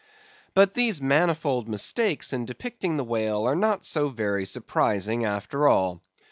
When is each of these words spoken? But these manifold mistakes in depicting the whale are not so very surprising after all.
But 0.55 0.73
these 0.73 0.99
manifold 0.99 1.69
mistakes 1.69 2.33
in 2.33 2.45
depicting 2.47 2.97
the 2.97 3.03
whale 3.03 3.43
are 3.45 3.55
not 3.55 3.85
so 3.85 4.09
very 4.09 4.47
surprising 4.47 5.25
after 5.25 5.67
all. 5.67 6.01